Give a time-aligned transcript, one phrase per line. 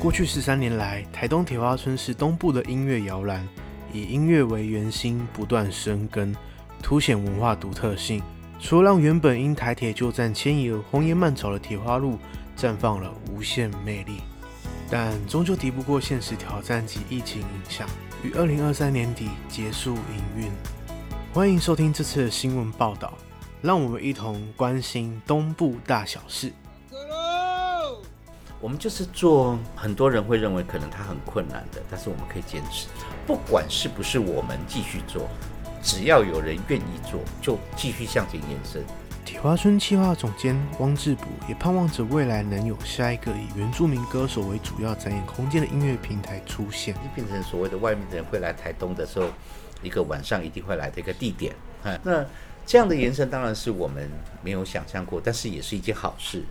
[0.00, 3.46] 过去十三年来，台东铁花村是东部的音乐摇篮，
[3.92, 6.34] 以音乐为圆心，不断生根，
[6.82, 8.22] 凸显文化独特性。
[8.58, 12.18] 除了让原本因台铁旧站迁移而荒烟蔓草的铁花路
[12.56, 14.22] 绽放了无限魅力，
[14.90, 17.86] 但终究敌不过现实挑战及疫情影响，
[18.24, 20.50] 于二零二三年底结束营运。
[21.34, 23.12] 欢迎收听这次的新闻报道，
[23.60, 26.50] 让我们一同关心东部大小事。
[28.60, 32.88] 我们就是做很多人会认为可能它很困难的，但是我们可以坚持，
[33.26, 35.28] 不管是不是我们继续做。
[35.82, 38.84] 只要有人愿意做，就继续向前延伸。
[39.24, 49.28] 铁花村企划总监汪志补也盼望着未来能有下一个以原住民歌手为主要展演空间的音乐平台出现，就变成所谓的外面的人会来台东的时候，
[49.82, 51.54] 一个晚上一定会来的一个地点。
[52.02, 52.22] 那
[52.66, 54.10] 这样的延伸当然是我们
[54.42, 56.44] 没有想象过，但是也是一件好事。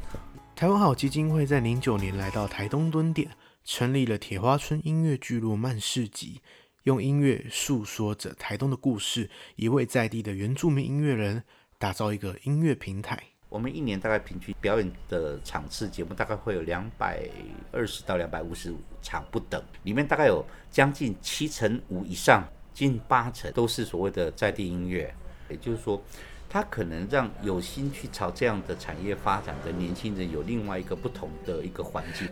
[0.60, 3.32] 台湾好基金会在零九年来到台东蹲点，
[3.64, 6.42] 成立了铁花村音乐聚落漫市集。
[6.84, 11.42] 用音乐诉说着台东的故事，一位在地的原住民音乐人
[11.78, 13.18] 打造一个音乐平台。
[13.48, 17.26] 我们一年大概平均表演的场次节目大概会有两百
[17.72, 25.16] 二十到两百五十场不等，里面大概有将近七成五以上，近八成都是所谓的在地音乐。
[25.50, 26.04] 也就是说，
[26.50, 32.28] 它可能让有心去朝这样的产业发展的年轻人有另外一个不同的一个环境。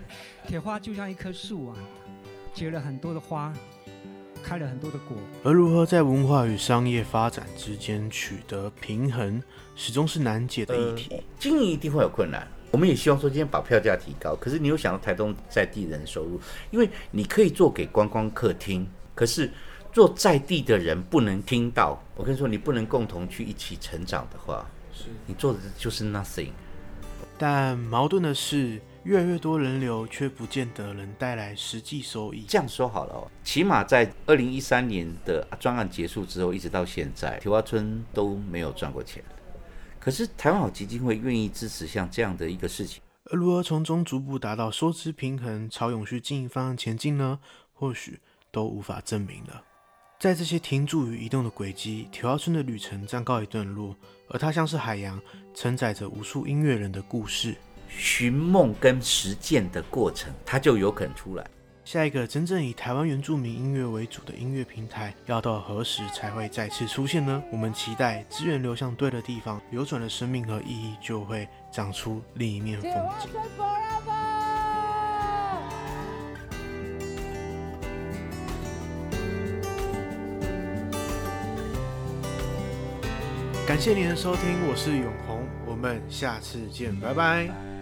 [0.47, 1.77] 铁花就像一棵树啊，
[2.53, 3.53] 结了很多的花。
[4.43, 9.41] 开了很多的果，而如何在文化与商业发展之间取得平衡，
[9.75, 11.07] 始终是难解的议题。
[11.15, 14.37] 呃，经营一定会有困难，我们也希望说今天把票价提高。
[14.37, 16.39] 可是你有想到台东在地人收入？
[16.71, 19.51] 因为你可以做给观光客听，可是
[19.91, 22.01] 做在地的人不能听到。
[22.15, 26.51] 我跟你说，你不能共同去一起成长的话，是你做的就是 nothing。
[27.37, 28.81] 但矛盾的是。
[29.03, 32.43] 越来越多人流，却不见得能带来实际收益。
[32.45, 39.23] 这样说好了哦，起码在二零一三年的专案结束之后，一直到现在，铁花村都没有赚过钱。
[39.97, 47.39] 可是台湾好基金会愿意支持像这样的一个事情，而如何从中逐步达到收支平衡，朝永续经营方向前进呢？
[47.71, 48.19] 或许
[48.51, 49.63] 都无法证明了。
[50.19, 53.95] 在这些停驻与移动的轨迹，铁花村的旅程暂告一段落，
[54.29, 55.21] 而它像是海洋，
[55.53, 57.55] 承载着无数音乐人的故事。
[57.87, 61.45] 寻梦跟实践的过程，它就有可能出来。
[61.85, 67.41] 下一个真正以台湾原住民音乐为主的音乐平台，要到何时才会再次出现呢？
[67.51, 72.91] 我们期待资源流向对的地方，流转的生命和意义就会长出另一面风
[73.21, 73.29] 景。
[83.67, 87.76] 感谢您的收听，我是永红，我们下次见，拜拜。